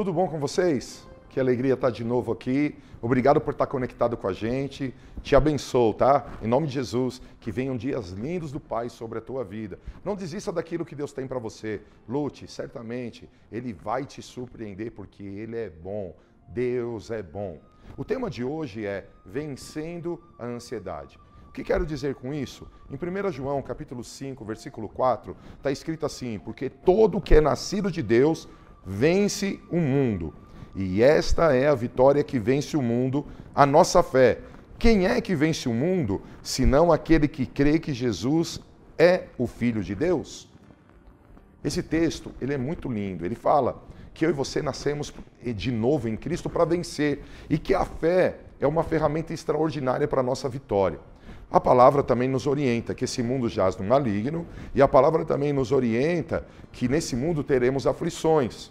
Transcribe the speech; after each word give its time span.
Tudo 0.00 0.14
bom 0.14 0.26
com 0.26 0.38
vocês? 0.40 1.06
Que 1.28 1.38
alegria 1.38 1.74
estar 1.74 1.90
de 1.90 2.02
novo 2.02 2.32
aqui. 2.32 2.74
Obrigado 3.02 3.38
por 3.38 3.52
estar 3.52 3.66
conectado 3.66 4.16
com 4.16 4.26
a 4.26 4.32
gente. 4.32 4.94
Te 5.22 5.36
abençoo, 5.36 5.92
tá? 5.92 6.26
Em 6.40 6.46
nome 6.46 6.68
de 6.68 6.72
Jesus, 6.72 7.20
que 7.38 7.52
venham 7.52 7.76
dias 7.76 8.08
lindos 8.12 8.50
do 8.50 8.58
Pai 8.58 8.88
sobre 8.88 9.18
a 9.18 9.20
tua 9.20 9.44
vida. 9.44 9.78
Não 10.02 10.16
desista 10.16 10.50
daquilo 10.50 10.86
que 10.86 10.94
Deus 10.94 11.12
tem 11.12 11.26
para 11.26 11.38
você. 11.38 11.82
Lute, 12.08 12.50
certamente, 12.50 13.28
Ele 13.52 13.74
vai 13.74 14.06
te 14.06 14.22
surpreender 14.22 14.90
porque 14.92 15.22
Ele 15.22 15.58
é 15.58 15.68
bom. 15.68 16.16
Deus 16.48 17.10
é 17.10 17.22
bom. 17.22 17.58
O 17.94 18.02
tema 18.02 18.30
de 18.30 18.42
hoje 18.42 18.86
é 18.86 19.06
vencendo 19.26 20.18
a 20.38 20.46
ansiedade. 20.46 21.18
O 21.50 21.52
que 21.52 21.62
quero 21.62 21.84
dizer 21.84 22.14
com 22.14 22.32
isso? 22.32 22.66
Em 22.88 22.94
1 22.94 23.32
João, 23.32 23.60
capítulo 23.60 24.02
5, 24.02 24.44
versículo 24.46 24.88
4, 24.88 25.36
está 25.56 25.70
escrito 25.70 26.06
assim: 26.06 26.38
Porque 26.38 26.70
todo 26.70 27.20
que 27.20 27.34
é 27.34 27.40
nascido 27.40 27.90
de 27.90 28.02
Deus 28.02 28.48
vence 28.84 29.60
o 29.70 29.76
mundo. 29.76 30.32
E 30.74 31.02
esta 31.02 31.54
é 31.54 31.68
a 31.68 31.74
vitória 31.74 32.22
que 32.22 32.38
vence 32.38 32.76
o 32.76 32.82
mundo, 32.82 33.26
a 33.54 33.66
nossa 33.66 34.02
fé. 34.02 34.38
Quem 34.78 35.06
é 35.06 35.20
que 35.20 35.34
vence 35.34 35.68
o 35.68 35.74
mundo, 35.74 36.22
senão 36.42 36.90
aquele 36.90 37.28
que 37.28 37.44
crê 37.44 37.78
que 37.78 37.92
Jesus 37.92 38.60
é 38.98 39.24
o 39.36 39.46
Filho 39.46 39.82
de 39.82 39.94
Deus? 39.94 40.48
Esse 41.62 41.82
texto, 41.82 42.32
ele 42.40 42.54
é 42.54 42.58
muito 42.58 42.90
lindo. 42.90 43.24
Ele 43.24 43.34
fala 43.34 43.82
que 44.14 44.24
eu 44.24 44.30
e 44.30 44.32
você 44.32 44.62
nascemos 44.62 45.12
de 45.42 45.70
novo 45.70 46.08
em 46.08 46.16
Cristo 46.16 46.48
para 46.48 46.64
vencer 46.64 47.22
e 47.48 47.58
que 47.58 47.74
a 47.74 47.84
fé 47.84 48.38
é 48.58 48.66
uma 48.66 48.82
ferramenta 48.82 49.32
extraordinária 49.32 50.08
para 50.08 50.20
a 50.20 50.24
nossa 50.24 50.48
vitória. 50.48 50.98
A 51.50 51.58
palavra 51.58 52.02
também 52.02 52.28
nos 52.28 52.46
orienta 52.46 52.94
que 52.94 53.04
esse 53.04 53.22
mundo 53.22 53.48
jaz 53.48 53.76
no 53.76 53.84
maligno, 53.84 54.46
e 54.74 54.80
a 54.80 54.86
palavra 54.86 55.24
também 55.24 55.52
nos 55.52 55.72
orienta 55.72 56.46
que 56.70 56.88
nesse 56.88 57.16
mundo 57.16 57.42
teremos 57.42 57.86
aflições. 57.86 58.70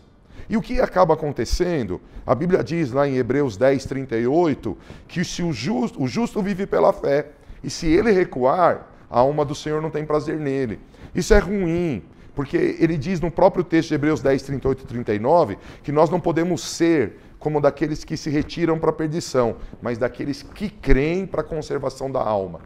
E 0.49 0.55
o 0.55 0.61
que 0.61 0.79
acaba 0.79 1.13
acontecendo? 1.13 1.99
A 2.25 2.33
Bíblia 2.33 2.63
diz 2.63 2.91
lá 2.91 3.07
em 3.07 3.17
Hebreus 3.17 3.57
10, 3.57 3.85
38, 3.85 4.77
que 5.07 5.25
se 5.25 5.43
o 5.43 5.51
justo, 5.51 6.01
o 6.01 6.07
justo 6.07 6.41
vive 6.41 6.65
pela 6.65 6.93
fé, 6.93 7.31
e 7.61 7.69
se 7.69 7.87
ele 7.87 8.11
recuar, 8.11 8.87
a 9.09 9.19
alma 9.19 9.43
do 9.43 9.53
Senhor 9.53 9.81
não 9.81 9.89
tem 9.89 10.05
prazer 10.05 10.37
nele. 10.37 10.79
Isso 11.13 11.33
é 11.33 11.39
ruim, 11.39 12.01
porque 12.33 12.77
ele 12.79 12.97
diz 12.97 13.19
no 13.19 13.29
próprio 13.29 13.63
texto 13.63 13.89
de 13.89 13.95
Hebreus 13.95 14.21
10, 14.21 14.41
38 14.43 14.83
e 14.83 14.87
39, 14.87 15.57
que 15.83 15.91
nós 15.91 16.09
não 16.09 16.19
podemos 16.19 16.61
ser 16.61 17.17
como 17.39 17.61
daqueles 17.61 18.03
que 18.03 18.17
se 18.17 18.29
retiram 18.29 18.77
para 18.77 18.89
a 18.89 18.93
perdição, 18.93 19.55
mas 19.81 19.97
daqueles 19.97 20.43
que 20.43 20.69
creem 20.69 21.25
para 21.25 21.41
a 21.41 21.43
conservação 21.43 22.11
da 22.11 22.21
alma. 22.21 22.59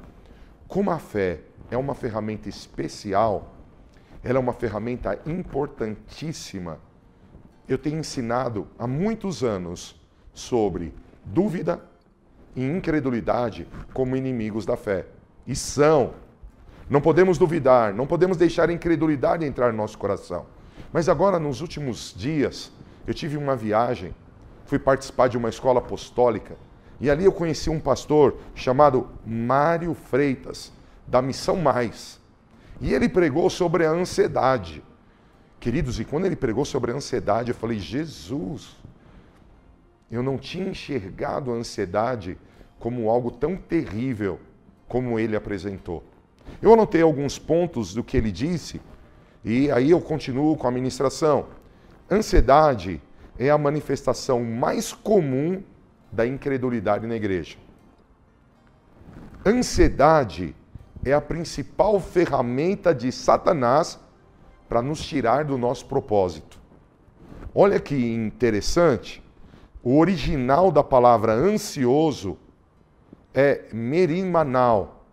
Como 0.67 0.89
a 0.89 0.97
fé 0.97 1.41
é 1.69 1.77
uma 1.77 1.93
ferramenta 1.93 2.49
especial, 2.49 3.53
ela 4.23 4.38
é 4.38 4.41
uma 4.41 4.53
ferramenta 4.53 5.19
importantíssima. 5.25 6.80
Eu 7.67 7.77
tenho 7.77 7.99
ensinado 7.99 8.67
há 8.80 8.88
muitos 8.88 9.43
anos 9.43 10.02
sobre 10.33 10.93
dúvida 11.23 11.80
e 12.55 12.63
incredulidade 12.63 13.67
como 13.93 14.15
inimigos 14.15 14.65
da 14.65 14.75
fé. 14.75 15.05
E 15.45 15.55
são. 15.55 16.13
Não 16.89 16.99
podemos 16.99 17.37
duvidar, 17.37 17.93
não 17.93 18.08
podemos 18.08 18.37
deixar 18.37 18.69
a 18.69 18.73
incredulidade 18.73 19.45
entrar 19.45 19.71
no 19.71 19.77
nosso 19.77 19.97
coração. 19.97 20.45
Mas 20.91 21.08
agora, 21.08 21.39
nos 21.39 21.61
últimos 21.61 22.13
dias, 22.15 22.71
eu 23.05 23.13
tive 23.13 23.37
uma 23.37 23.55
viagem 23.55 24.13
fui 24.73 24.79
participar 24.79 25.29
de 25.29 25.38
uma 25.38 25.49
escola 25.49 25.77
apostólica 25.77 26.57
e 26.99 27.07
ali 27.07 27.25
eu 27.25 27.31
conheci 27.31 27.69
um 27.69 27.79
pastor 27.79 28.38
chamado 28.55 29.07
Mário 29.23 29.93
Freitas, 29.93 30.73
da 31.05 31.21
Missão 31.21 31.57
Mais. 31.57 32.19
E 32.81 32.91
ele 32.91 33.07
pregou 33.07 33.52
sobre 33.52 33.85
a 33.85 33.91
ansiedade. 33.91 34.83
Queridos, 35.59 35.99
e 35.99 36.05
quando 36.05 36.25
ele 36.25 36.35
pregou 36.35 36.65
sobre 36.65 36.91
a 36.91 36.95
ansiedade, 36.95 37.52
eu 37.52 37.55
falei: 37.55 37.77
Jesus, 37.77 38.75
eu 40.09 40.23
não 40.23 40.39
tinha 40.39 40.67
enxergado 40.67 41.52
a 41.52 41.55
ansiedade 41.55 42.36
como 42.80 43.11
algo 43.11 43.30
tão 43.30 43.55
terrível 43.55 44.39
como 44.87 45.19
ele 45.19 45.36
apresentou. 45.36 46.03
Eu 46.59 46.73
anotei 46.73 47.03
alguns 47.03 47.37
pontos 47.37 47.93
do 47.93 48.03
que 48.03 48.17
ele 48.17 48.31
disse 48.31 48.81
e 49.45 49.69
aí 49.69 49.92
eu 49.92 50.02
continuo 50.02 50.58
com 50.58 50.67
a 50.67 50.71
ministração. 50.71 51.45
Ansiedade 52.09 52.99
é 53.38 53.49
a 53.49 53.58
manifestação 53.58 54.44
mais 54.44 54.94
comum 54.94 55.64
da 56.11 56.26
incredulidade 56.26 57.08
na 57.08 57.16
igreja. 57.16 57.58
Ansiedade 59.45 60.55
é 61.04 61.14
a 61.14 61.20
principal 61.20 61.99
ferramenta 61.99 62.93
de 62.93 63.11
Satanás 63.11 63.99
para 64.70 64.82
nos 64.82 65.04
tirar 65.04 65.43
do 65.43 65.58
nosso 65.58 65.86
propósito. 65.86 66.60
Olha 67.54 67.80
que 67.80 67.95
interessante, 67.95 69.22
o 69.83 69.99
original 69.99 70.72
da 70.72 70.83
palavra 70.83 71.33
ansioso 71.33 72.38
é 73.33 73.66
merimanal, 73.73 75.05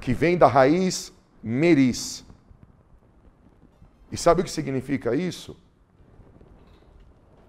que 0.00 0.14
vem 0.14 0.38
da 0.38 0.46
raiz 0.46 1.12
meris. 1.42 2.24
E 4.12 4.16
sabe 4.16 4.42
o 4.42 4.44
que 4.44 4.50
significa 4.50 5.14
isso? 5.14 5.56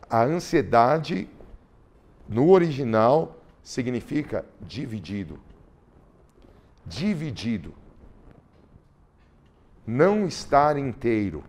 A 0.09 0.23
ansiedade, 0.23 1.29
no 2.27 2.49
original, 2.49 3.37
significa 3.61 4.45
dividido. 4.61 5.39
Dividido. 6.85 7.73
Não 9.85 10.25
estar 10.25 10.77
inteiro. 10.77 11.43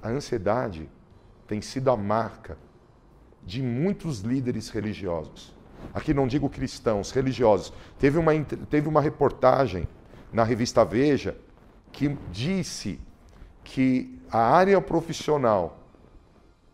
A 0.00 0.08
ansiedade 0.08 0.88
tem 1.46 1.60
sido 1.60 1.90
a 1.90 1.96
marca 1.96 2.56
de 3.42 3.60
muitos 3.60 4.20
líderes 4.20 4.68
religiosos. 4.70 5.52
Aqui 5.92 6.14
não 6.14 6.28
digo 6.28 6.48
cristãos, 6.48 7.10
religiosos. 7.10 7.72
Teve 7.98 8.18
uma, 8.18 8.32
teve 8.68 8.88
uma 8.88 9.00
reportagem 9.00 9.88
na 10.32 10.44
revista 10.44 10.84
Veja 10.84 11.36
que 11.90 12.08
disse 12.30 13.00
que 13.64 14.20
a 14.30 14.38
área 14.38 14.80
profissional 14.80 15.79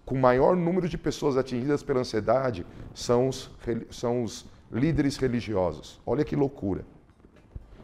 com 0.07 0.17
maior 0.17 0.55
número 0.55 0.89
de 0.89 0.97
pessoas 0.97 1.37
atingidas 1.37 1.83
pela 1.83 2.01
ansiedade 2.01 2.65
são 2.95 3.29
os, 3.29 3.51
são 3.91 4.23
os 4.23 4.47
líderes 4.71 5.17
religiosos. 5.17 6.01
Olha 6.07 6.25
que 6.25 6.37
loucura. 6.37 6.85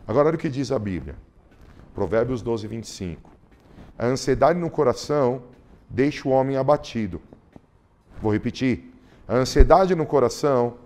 Agora, 0.06 0.28
olha 0.28 0.37
o 0.37 0.38
que 0.38 0.49
diz 0.49 0.71
a 0.71 0.78
Bíblia. 0.78 1.16
Provérbios 1.93 2.41
12, 2.41 2.69
25. 2.69 3.28
A 3.99 4.06
ansiedade 4.06 4.59
no 4.59 4.71
coração 4.71 5.43
deixa 5.91 6.28
o 6.28 6.31
homem 6.31 6.56
abatido. 6.56 7.21
Vou 8.22 8.33
repetir. 8.33 8.94
A 9.27 9.34
ansiedade 9.34 9.94
no 9.97 10.06
coração 10.06 10.77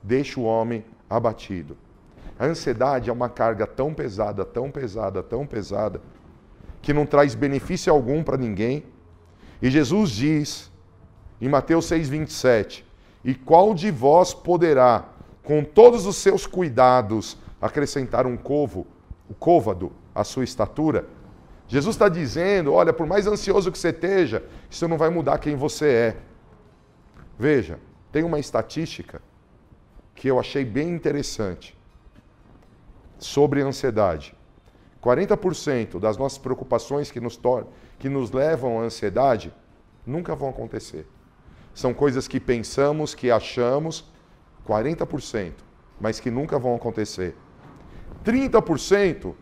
deixa 0.00 0.38
o 0.38 0.44
homem 0.44 0.84
abatido. 1.10 1.76
A 2.38 2.46
ansiedade 2.46 3.10
é 3.10 3.12
uma 3.12 3.28
carga 3.28 3.66
tão 3.66 3.92
pesada, 3.92 4.44
tão 4.44 4.70
pesada, 4.70 5.20
tão 5.20 5.44
pesada, 5.46 6.00
que 6.80 6.92
não 6.92 7.04
traz 7.04 7.34
benefício 7.34 7.92
algum 7.92 8.22
para 8.22 8.36
ninguém. 8.36 8.84
E 9.60 9.68
Jesus 9.68 10.10
diz 10.10 10.75
em 11.40 11.48
Mateus 11.48 11.86
6,27. 11.90 12.84
E 13.24 13.34
qual 13.34 13.74
de 13.74 13.90
vós 13.90 14.32
poderá, 14.32 15.04
com 15.42 15.64
todos 15.64 16.06
os 16.06 16.16
seus 16.16 16.46
cuidados, 16.46 17.36
acrescentar 17.60 18.26
um 18.26 18.36
covo, 18.36 18.86
o 19.28 19.34
côvado, 19.34 19.92
à 20.14 20.22
sua 20.22 20.44
estatura? 20.44 21.06
Jesus 21.68 21.96
está 21.96 22.08
dizendo: 22.08 22.72
olha, 22.72 22.92
por 22.92 23.06
mais 23.06 23.26
ansioso 23.26 23.72
que 23.72 23.78
você 23.78 23.88
esteja, 23.88 24.44
isso 24.70 24.86
não 24.86 24.96
vai 24.96 25.10
mudar 25.10 25.38
quem 25.38 25.56
você 25.56 25.88
é. 25.88 26.16
Veja, 27.38 27.78
tem 28.12 28.22
uma 28.22 28.38
estatística 28.38 29.20
que 30.14 30.28
eu 30.28 30.38
achei 30.38 30.64
bem 30.64 30.88
interessante 30.88 31.76
sobre 33.18 33.60
ansiedade. 33.60 34.34
40% 35.02 36.00
das 36.00 36.16
nossas 36.16 36.38
preocupações 36.38 37.10
que 37.10 37.20
nos, 37.20 37.38
que 37.98 38.08
nos 38.08 38.30
levam 38.32 38.80
à 38.80 38.84
ansiedade 38.84 39.52
nunca 40.04 40.34
vão 40.34 40.48
acontecer. 40.48 41.06
São 41.76 41.92
coisas 41.92 42.26
que 42.26 42.40
pensamos, 42.40 43.14
que 43.14 43.30
achamos, 43.30 44.10
40%, 44.66 45.52
mas 46.00 46.18
que 46.18 46.30
nunca 46.30 46.58
vão 46.58 46.74
acontecer. 46.74 47.36
30% 48.24 49.34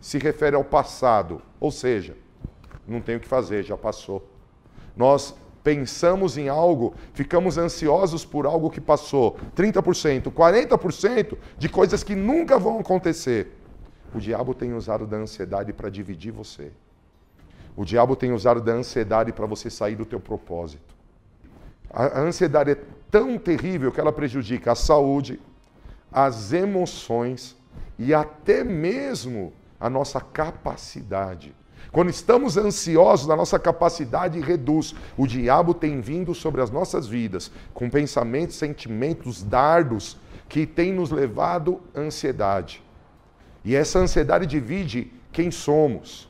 se 0.00 0.18
refere 0.18 0.56
ao 0.56 0.64
passado, 0.64 1.40
ou 1.60 1.70
seja, 1.70 2.16
não 2.84 3.00
tem 3.00 3.14
o 3.14 3.20
que 3.20 3.28
fazer, 3.28 3.62
já 3.62 3.76
passou. 3.76 4.28
Nós 4.96 5.36
pensamos 5.62 6.36
em 6.36 6.48
algo, 6.48 6.96
ficamos 7.14 7.56
ansiosos 7.58 8.24
por 8.24 8.44
algo 8.44 8.68
que 8.68 8.80
passou. 8.80 9.38
30%, 9.54 10.32
40% 10.32 11.38
de 11.56 11.68
coisas 11.68 12.02
que 12.02 12.16
nunca 12.16 12.58
vão 12.58 12.80
acontecer. 12.80 13.56
O 14.12 14.18
diabo 14.18 14.52
tem 14.52 14.74
usado 14.74 15.06
da 15.06 15.16
ansiedade 15.16 15.72
para 15.72 15.90
dividir 15.90 16.32
você. 16.32 16.72
O 17.78 17.84
diabo 17.84 18.16
tem 18.16 18.32
usado 18.32 18.60
da 18.60 18.72
ansiedade 18.72 19.32
para 19.32 19.46
você 19.46 19.70
sair 19.70 19.94
do 19.94 20.04
teu 20.04 20.18
propósito. 20.18 20.96
A 21.88 22.18
ansiedade 22.18 22.72
é 22.72 22.76
tão 23.08 23.38
terrível 23.38 23.92
que 23.92 24.00
ela 24.00 24.12
prejudica 24.12 24.72
a 24.72 24.74
saúde, 24.74 25.38
as 26.10 26.52
emoções 26.52 27.56
e 27.96 28.12
até 28.12 28.64
mesmo 28.64 29.52
a 29.78 29.88
nossa 29.88 30.20
capacidade. 30.20 31.54
Quando 31.92 32.10
estamos 32.10 32.56
ansiosos, 32.56 33.30
a 33.30 33.36
nossa 33.36 33.60
capacidade 33.60 34.40
reduz. 34.40 34.92
O 35.16 35.24
diabo 35.24 35.72
tem 35.72 36.00
vindo 36.00 36.34
sobre 36.34 36.60
as 36.60 36.72
nossas 36.72 37.06
vidas 37.06 37.48
com 37.72 37.88
pensamentos, 37.88 38.56
sentimentos, 38.56 39.40
dardos 39.40 40.16
que 40.48 40.66
têm 40.66 40.92
nos 40.92 41.12
levado 41.12 41.80
à 41.94 42.00
ansiedade. 42.00 42.82
E 43.64 43.76
essa 43.76 44.00
ansiedade 44.00 44.46
divide 44.46 45.12
quem 45.30 45.52
somos. 45.52 46.27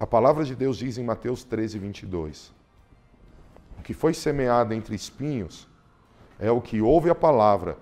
A 0.00 0.06
palavra 0.06 0.44
de 0.44 0.54
Deus 0.54 0.76
diz 0.76 0.96
em 0.96 1.02
Mateus 1.02 1.42
13, 1.42 1.76
22: 1.80 2.52
O 3.78 3.82
que 3.82 3.92
foi 3.92 4.14
semeado 4.14 4.72
entre 4.72 4.94
espinhos 4.94 5.68
é 6.38 6.52
o 6.52 6.60
que 6.60 6.80
ouve 6.80 7.10
a 7.10 7.16
palavra, 7.16 7.76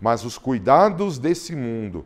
mas 0.00 0.24
os 0.24 0.38
cuidados 0.38 1.18
desse 1.18 1.56
mundo, 1.56 2.04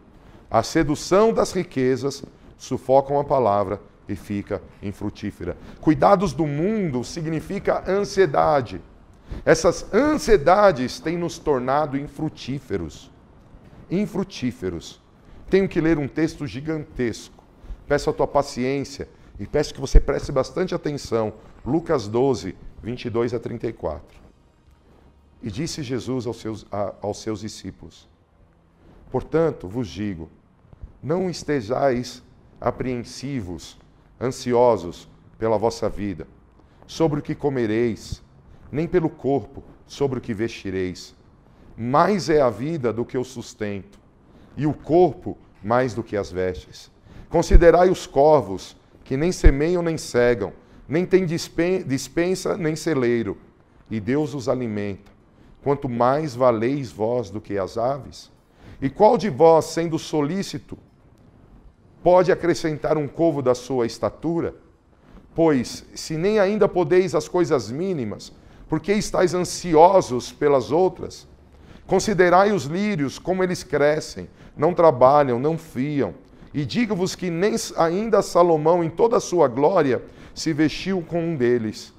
a 0.51 0.63
sedução 0.63 1.35
das 1.35 1.53
riquezas, 1.53 2.25
sufocam 2.57 3.21
a 3.21 3.25
palavra 3.25 3.79
e 4.09 4.17
fica 4.17 4.63
infrutífera. 4.83 5.55
Cuidados 5.83 6.33
do 6.33 6.47
mundo 6.47 7.05
significa 7.05 7.85
ansiedade. 7.87 8.81
Essas 9.45 9.93
ansiedades 9.93 10.99
têm 10.99 11.19
nos 11.19 11.37
tornado 11.37 11.99
infrutíferos. 11.99 13.11
Infrutíferos. 13.91 15.03
Tenho 15.51 15.69
que 15.69 15.81
ler 15.81 15.99
um 15.99 16.09
texto 16.09 16.47
gigantesco. 16.47 17.45
Peço 17.87 18.09
a 18.09 18.13
tua 18.15 18.27
paciência 18.27 19.09
e 19.39 19.47
peço 19.47 19.75
que 19.75 19.81
você 19.81 20.01
preste 20.01 20.33
bastante 20.33 20.75
atenção. 20.75 21.35
Lucas 21.65 22.09
12, 22.09 22.57
22 22.83 23.35
a 23.35 23.39
34. 23.39 24.19
E 25.43 25.51
disse 25.51 25.83
Jesus 25.83 26.27
aos 26.27 26.39
seus, 26.39 26.67
a, 26.73 26.95
aos 27.03 27.21
seus 27.21 27.41
discípulos: 27.41 28.09
Portanto, 29.11 29.69
vos 29.69 29.89
digo, 29.89 30.31
não 31.03 31.29
estejais 31.29 32.23
apreensivos, 32.61 33.79
ansiosos 34.21 35.09
pela 35.39 35.59
vossa 35.59 35.89
vida, 35.89 36.27
sobre 36.87 37.21
o 37.21 37.23
que 37.23 37.35
comereis, 37.35 38.23
nem 38.73 38.89
pelo 38.89 39.11
corpo, 39.11 39.63
sobre 39.87 40.19
o 40.19 40.23
que 40.23 40.33
vestireis. 40.33 41.15
Mais 41.77 42.31
é 42.31 42.41
a 42.41 42.49
vida 42.49 42.93
do 42.93 43.05
que 43.05 43.19
o 43.19 43.25
sustento, 43.25 43.99
e 44.57 44.67
o 44.67 44.73
corpo 44.73 45.37
mais 45.63 45.93
do 45.93 46.03
que 46.03 46.17
as 46.17 46.31
vestes. 46.31 46.91
Considerai 47.29 47.91
os 47.91 48.07
corvos, 48.07 48.77
que 49.07 49.17
nem 49.17 49.31
semeiam 49.31 49.83
nem 49.83 49.97
cegam, 49.97 50.53
nem 50.89 51.07
têm 51.07 51.25
dispensa 51.25 52.57
nem 52.57 52.75
celeiro, 52.75 53.39
e 53.89 54.01
Deus 54.01 54.35
os 54.35 54.49
alimenta. 54.49 55.13
Quanto 55.63 55.89
mais 55.89 56.35
valeis 56.35 56.91
vós 56.91 57.31
do 57.31 57.41
que 57.41 57.57
as 57.57 57.79
aves? 57.79 58.31
E 58.83 58.91
qual 58.91 59.17
de 59.17 59.31
vós, 59.31 59.67
sendo 59.67 59.97
solícito, 59.99 60.77
pode 62.03 62.33
acrescentar 62.33 62.97
um 62.99 63.07
covo 63.07 63.41
da 63.41 63.55
sua 63.55 63.87
estatura? 63.87 64.57
Pois, 65.37 65.85
se 65.95 66.17
nem 66.17 66.41
ainda 66.41 66.69
podeis 66.69 67.15
as 67.15 67.29
coisas 67.29 67.71
mínimas, 67.71 68.33
por 68.69 68.81
que 68.81 68.93
estáis 68.93 69.35
ansiosos 69.35 70.33
pelas 70.33 70.73
outras? 70.73 71.29
Considerai 71.87 72.51
os 72.51 72.65
lírios, 72.65 73.21
como 73.21 73.45
eles 73.45 73.63
crescem, 73.63 74.29
não 74.57 74.75
trabalham, 74.75 75.39
não 75.39 75.57
fiam. 75.57 76.15
E 76.57 76.65
digo-vos 76.65 77.15
que 77.15 77.29
nem 77.29 77.55
ainda 77.77 78.23
Salomão, 78.23 78.83
em 78.83 78.89
toda 78.89 79.19
a 79.19 79.21
sua 79.21 79.47
glória, 79.47 80.03
se 80.35 80.55
vestiu 80.55 81.03
com 81.03 81.21
um 81.21 81.37
deles. 81.37 81.93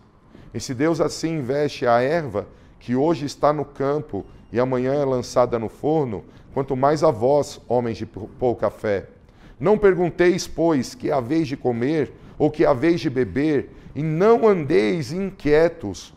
E 0.52 0.60
se 0.60 0.74
Deus 0.74 1.00
assim 1.00 1.44
veste 1.44 1.86
a 1.86 2.02
erva, 2.02 2.48
que 2.80 2.96
hoje 2.96 3.24
está 3.24 3.54
no 3.54 3.64
campo 3.64 4.26
e 4.52 4.60
amanhã 4.60 4.96
é 4.96 5.06
lançada 5.06 5.60
no 5.60 5.70
forno, 5.70 6.26
quanto 6.56 6.76
mais 6.76 7.04
a 7.04 7.12
vós, 7.12 7.62
homens 7.68 7.98
de 7.98 8.08
pouca 8.08 8.72
fé. 8.72 9.06
Não 9.60 9.78
pergunteis, 9.78 10.48
pois, 10.48 10.96
que 10.96 11.12
haveis 11.12 11.48
de 11.48 11.56
comer 11.56 12.12
ou 12.36 12.50
que 12.50 12.66
haveis 12.66 13.00
de 13.00 13.12
beber, 13.12 13.70
e 13.94 14.02
não 14.02 14.48
andeis 14.48 15.12
inquietos, 15.12 16.16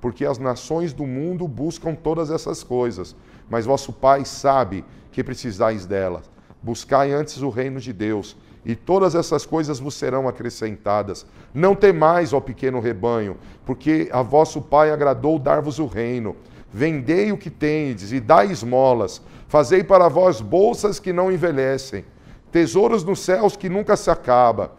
porque 0.00 0.24
as 0.24 0.38
nações 0.38 0.94
do 0.94 1.06
mundo 1.06 1.46
buscam 1.46 1.94
todas 1.94 2.30
essas 2.30 2.62
coisas, 2.62 3.14
mas 3.50 3.66
vosso 3.66 3.92
Pai 3.92 4.24
sabe 4.24 4.82
que 5.10 5.22
precisais 5.22 5.84
delas. 5.84 6.31
Buscai 6.62 7.12
antes 7.12 7.42
o 7.42 7.48
reino 7.48 7.80
de 7.80 7.92
Deus, 7.92 8.36
e 8.64 8.76
todas 8.76 9.14
essas 9.14 9.44
coisas 9.44 9.80
vos 9.80 9.94
serão 9.94 10.28
acrescentadas. 10.28 11.26
Não 11.52 11.74
temais, 11.74 12.32
ó 12.32 12.40
pequeno 12.40 12.78
rebanho, 12.78 13.36
porque 13.66 14.08
a 14.12 14.22
vosso 14.22 14.62
Pai 14.62 14.90
agradou 14.90 15.38
dar-vos 15.38 15.78
o 15.78 15.86
reino. 15.86 16.36
Vendei 16.72 17.32
o 17.32 17.36
que 17.38 17.50
tendes 17.50 18.12
e 18.12 18.20
dai 18.20 18.50
esmolas. 18.50 19.20
Fazei 19.48 19.82
para 19.82 20.08
vós 20.08 20.40
bolsas 20.40 20.98
que 20.98 21.12
não 21.12 21.30
envelhecem 21.30 22.04
Tesouros 22.52 23.02
nos 23.02 23.20
céus 23.20 23.56
que 23.56 23.70
nunca 23.70 23.96
se 23.96 24.10
acaba, 24.10 24.72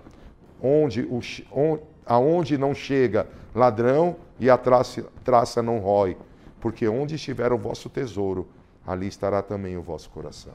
onde, 0.62 1.01
o, 1.01 1.19
on, 1.51 1.79
aonde 2.06 2.56
não 2.56 2.75
chega 2.75 3.27
ladrão 3.53 4.15
e 4.39 4.47
a 4.47 4.56
traça, 4.56 5.03
traça 5.24 5.63
não 5.63 5.79
rói, 5.79 6.15
porque 6.62 6.88
onde 6.88 7.15
estiver 7.15 7.51
o 7.51 7.57
vosso 7.57 7.89
tesouro, 7.89 8.47
ali 8.86 9.07
estará 9.07 9.41
também 9.41 9.75
o 9.75 9.81
vosso 9.81 10.07
coração. 10.12 10.53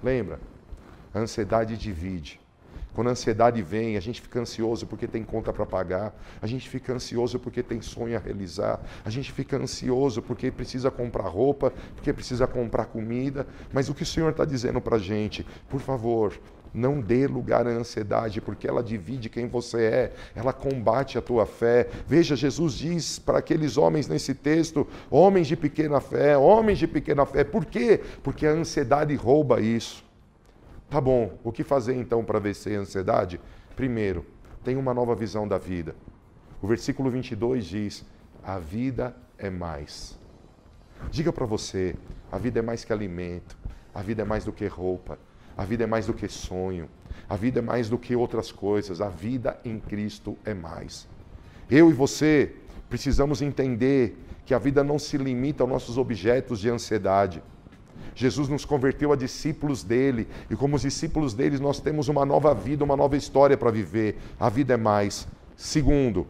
Lembra? 0.00 0.38
A 1.12 1.18
ansiedade 1.18 1.76
divide. 1.76 2.40
Quando 2.94 3.08
a 3.08 3.10
ansiedade 3.12 3.62
vem, 3.62 3.96
a 3.96 4.00
gente 4.00 4.20
fica 4.20 4.40
ansioso 4.40 4.86
porque 4.86 5.06
tem 5.06 5.22
conta 5.22 5.52
para 5.52 5.64
pagar, 5.64 6.12
a 6.42 6.46
gente 6.46 6.68
fica 6.68 6.92
ansioso 6.92 7.38
porque 7.38 7.62
tem 7.62 7.80
sonho 7.80 8.16
a 8.16 8.20
realizar, 8.20 8.80
a 9.04 9.10
gente 9.10 9.30
fica 9.30 9.56
ansioso 9.56 10.20
porque 10.20 10.50
precisa 10.50 10.90
comprar 10.90 11.28
roupa, 11.28 11.72
porque 11.94 12.12
precisa 12.12 12.46
comprar 12.46 12.86
comida. 12.86 13.46
Mas 13.72 13.88
o 13.88 13.94
que 13.94 14.02
o 14.02 14.06
Senhor 14.06 14.30
está 14.30 14.44
dizendo 14.44 14.80
para 14.80 14.96
a 14.96 14.98
gente? 14.98 15.46
Por 15.68 15.80
favor, 15.80 16.38
não 16.74 17.00
dê 17.00 17.26
lugar 17.26 17.66
à 17.66 17.70
ansiedade, 17.70 18.40
porque 18.40 18.66
ela 18.66 18.82
divide 18.82 19.28
quem 19.28 19.46
você 19.46 19.82
é, 19.84 20.12
ela 20.34 20.52
combate 20.52 21.16
a 21.16 21.22
tua 21.22 21.46
fé. 21.46 21.88
Veja, 22.06 22.34
Jesus 22.34 22.74
diz 22.74 23.18
para 23.18 23.38
aqueles 23.38 23.76
homens 23.76 24.08
nesse 24.08 24.34
texto: 24.34 24.86
homens 25.08 25.46
de 25.46 25.56
pequena 25.56 26.00
fé, 26.00 26.36
homens 26.36 26.78
de 26.78 26.88
pequena 26.88 27.24
fé. 27.24 27.44
Por 27.44 27.64
quê? 27.64 28.00
Porque 28.22 28.46
a 28.46 28.50
ansiedade 28.50 29.14
rouba 29.14 29.60
isso. 29.60 30.09
Tá 30.90 31.00
bom, 31.00 31.38
o 31.44 31.52
que 31.52 31.62
fazer 31.62 31.94
então 31.94 32.24
para 32.24 32.40
vencer 32.40 32.76
a 32.76 32.80
ansiedade? 32.82 33.40
Primeiro, 33.76 34.26
tenha 34.64 34.78
uma 34.78 34.92
nova 34.92 35.14
visão 35.14 35.46
da 35.46 35.56
vida. 35.56 35.94
O 36.60 36.66
versículo 36.66 37.08
22 37.08 37.64
diz: 37.64 38.04
a 38.42 38.58
vida 38.58 39.14
é 39.38 39.48
mais. 39.48 40.18
Diga 41.10 41.32
para 41.32 41.46
você: 41.46 41.94
a 42.30 42.38
vida 42.38 42.58
é 42.58 42.62
mais 42.62 42.84
que 42.84 42.92
alimento, 42.92 43.56
a 43.94 44.02
vida 44.02 44.22
é 44.22 44.24
mais 44.24 44.44
do 44.44 44.52
que 44.52 44.66
roupa, 44.66 45.16
a 45.56 45.64
vida 45.64 45.84
é 45.84 45.86
mais 45.86 46.06
do 46.06 46.12
que 46.12 46.26
sonho. 46.26 46.88
A 47.28 47.36
vida 47.36 47.60
é 47.60 47.62
mais 47.62 47.88
do 47.88 47.96
que 47.96 48.16
outras 48.16 48.50
coisas. 48.50 49.00
A 49.00 49.08
vida 49.08 49.60
em 49.64 49.78
Cristo 49.78 50.36
é 50.44 50.52
mais. 50.52 51.06
Eu 51.70 51.88
e 51.90 51.92
você 51.92 52.54
precisamos 52.88 53.40
entender 53.40 54.16
que 54.44 54.52
a 54.52 54.58
vida 54.58 54.82
não 54.82 54.98
se 54.98 55.16
limita 55.16 55.62
aos 55.62 55.70
nossos 55.70 55.96
objetos 55.96 56.58
de 56.58 56.68
ansiedade. 56.68 57.40
Jesus 58.14 58.48
nos 58.48 58.64
converteu 58.64 59.12
a 59.12 59.16
discípulos 59.16 59.82
dele, 59.82 60.28
e 60.50 60.56
como 60.56 60.76
os 60.76 60.82
discípulos 60.82 61.34
dele, 61.34 61.58
nós 61.58 61.80
temos 61.80 62.08
uma 62.08 62.24
nova 62.24 62.54
vida, 62.54 62.84
uma 62.84 62.96
nova 62.96 63.16
história 63.16 63.56
para 63.56 63.70
viver. 63.70 64.18
A 64.38 64.48
vida 64.48 64.74
é 64.74 64.76
mais. 64.76 65.26
Segundo, 65.56 66.26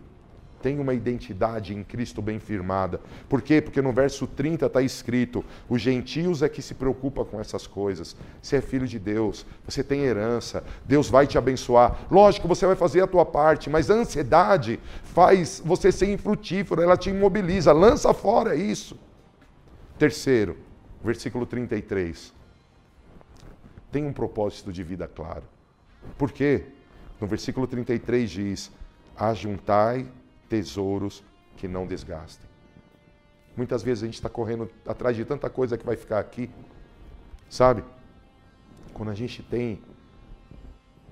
tem 0.63 0.79
uma 0.79 0.93
identidade 0.93 1.75
em 1.75 1.83
Cristo 1.83 2.21
bem 2.21 2.39
firmada. 2.39 3.01
Por 3.29 3.41
quê? 3.41 3.61
Porque 3.61 3.81
no 3.81 3.93
verso 3.93 4.27
30 4.27 4.67
está 4.67 4.83
escrito: 4.83 5.45
os 5.69 5.81
gentios 5.81 6.43
é 6.43 6.49
que 6.49 6.63
se 6.63 6.75
preocupa 6.75 7.25
com 7.25 7.41
essas 7.41 7.67
coisas. 7.67 8.17
Você 8.41 8.57
é 8.57 8.61
filho 8.61 8.87
de 8.87 8.99
Deus, 8.99 9.47
você 9.67 9.83
tem 9.83 10.03
herança, 10.03 10.63
Deus 10.87 11.09
vai 11.09 11.27
te 11.27 11.39
abençoar. 11.39 12.07
Lógico, 12.11 12.47
você 12.47 12.67
vai 12.67 12.77
fazer 12.77 13.03
a 13.03 13.07
tua 13.07 13.25
parte, 13.25 13.71
mas 13.71 13.91
a 13.91 13.95
ansiedade 13.95 14.79
faz 15.03 15.63
você 15.65 15.91
ser 15.91 16.13
infrutífero, 16.13 16.83
ela 16.83 16.97
te 16.97 17.11
imobiliza. 17.11 17.73
Lança 17.73 18.13
fora 18.13 18.55
isso. 18.55 18.99
Terceiro, 19.99 20.57
versículo 21.03 21.47
33. 21.47 22.33
Tem 23.91 24.05
um 24.05 24.13
propósito 24.13 24.73
de 24.73 24.83
vida 24.83 25.09
claro. 25.09 25.45
Por 26.17 26.31
quê? 26.33 26.67
No 27.21 27.27
versículo 27.27 27.67
33 27.67 28.31
diz: 28.31 28.71
Ajuntai 29.17 30.09
tesouros 30.49 31.23
que 31.57 31.69
não 31.69 31.87
desgastem. 31.87 32.49
Muitas 33.57 33.83
vezes 33.83 34.05
a 34.05 34.07
gente 34.07 34.15
está 34.15 34.29
correndo 34.29 34.71
atrás 34.87 35.17
de 35.17 35.25
tanta 35.25 35.51
coisa 35.51 35.77
que 35.77 35.85
vai 35.85 35.97
ficar 35.97 36.19
aqui, 36.19 36.49
sabe? 37.49 37.85
Quando 38.95 39.11
a 39.11 39.15
gente 39.15 39.43
tem 39.43 39.83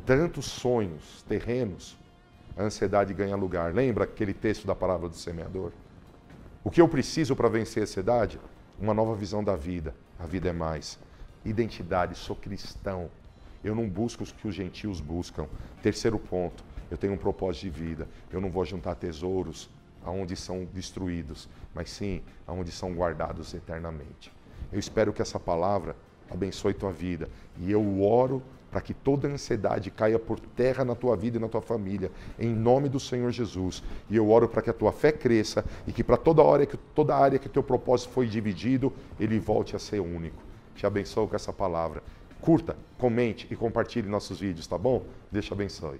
tantos 0.06 0.46
sonhos 0.46 1.22
terrenos, 1.28 1.98
a 2.56 2.62
ansiedade 2.62 3.12
ganha 3.12 3.36
lugar. 3.36 3.74
Lembra 3.74 4.04
aquele 4.04 4.32
texto 4.32 4.66
da 4.66 4.74
palavra 4.74 5.08
do 5.08 5.14
semeador? 5.14 5.72
O 6.64 6.70
que 6.70 6.80
eu 6.80 6.88
preciso 6.88 7.36
para 7.36 7.48
vencer 7.48 7.82
a 7.82 7.84
ansiedade? 7.84 8.40
Uma 8.80 8.94
nova 8.94 9.14
visão 9.14 9.42
da 9.42 9.56
vida. 9.56 9.94
A 10.18 10.26
vida 10.26 10.48
é 10.48 10.52
mais. 10.52 10.98
Identidade, 11.44 12.14
sou 12.14 12.36
cristão. 12.36 13.10
Eu 13.64 13.74
não 13.74 13.88
busco 13.88 14.22
os 14.22 14.30
que 14.30 14.46
os 14.46 14.54
gentios 14.54 15.00
buscam. 15.00 15.48
Terceiro 15.82 16.18
ponto, 16.18 16.64
eu 16.90 16.96
tenho 16.96 17.12
um 17.12 17.16
propósito 17.16 17.62
de 17.62 17.70
vida. 17.70 18.08
Eu 18.30 18.40
não 18.40 18.50
vou 18.50 18.64
juntar 18.64 18.94
tesouros 18.94 19.68
aonde 20.04 20.36
são 20.36 20.64
destruídos, 20.64 21.48
mas 21.74 21.90
sim 21.90 22.22
aonde 22.46 22.70
são 22.70 22.94
guardados 22.94 23.52
eternamente. 23.52 24.32
Eu 24.72 24.78
espero 24.78 25.12
que 25.12 25.20
essa 25.20 25.40
palavra 25.40 25.96
abençoe 26.30 26.72
tua 26.72 26.92
vida. 26.92 27.28
E 27.58 27.72
eu 27.72 28.00
oro 28.02 28.42
para 28.70 28.80
que 28.80 28.92
toda 28.92 29.28
ansiedade 29.28 29.90
caia 29.90 30.18
por 30.18 30.38
terra 30.38 30.84
na 30.84 30.94
tua 30.94 31.16
vida 31.16 31.38
e 31.38 31.40
na 31.40 31.48
tua 31.48 31.62
família, 31.62 32.10
em 32.38 32.54
nome 32.54 32.88
do 32.88 33.00
Senhor 33.00 33.30
Jesus. 33.30 33.82
E 34.10 34.16
eu 34.16 34.30
oro 34.30 34.48
para 34.48 34.62
que 34.62 34.70
a 34.70 34.74
tua 34.74 34.92
fé 34.92 35.10
cresça 35.10 35.64
e 35.86 35.92
que 35.92 36.04
para 36.04 36.16
toda 36.16 36.44
área 36.44 36.66
que 36.66 36.76
toda 36.76 37.16
área 37.16 37.38
que 37.38 37.48
teu 37.48 37.62
propósito 37.62 38.10
foi 38.10 38.26
dividido, 38.26 38.92
ele 39.18 39.38
volte 39.38 39.74
a 39.74 39.78
ser 39.78 40.00
único. 40.00 40.42
Te 40.74 40.86
abençoo 40.86 41.26
com 41.26 41.36
essa 41.36 41.52
palavra. 41.52 42.02
Curta, 42.40 42.76
comente 42.98 43.48
e 43.50 43.56
compartilhe 43.56 44.08
nossos 44.08 44.40
vídeos, 44.40 44.66
tá 44.66 44.78
bom? 44.78 45.04
Deus 45.30 45.46
te 45.46 45.52
abençoe. 45.52 45.98